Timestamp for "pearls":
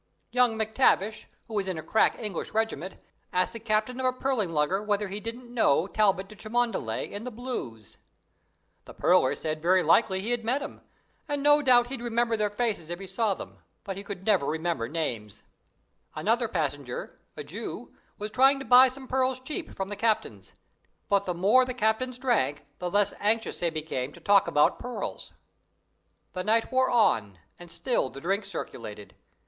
19.07-19.39, 24.79-25.31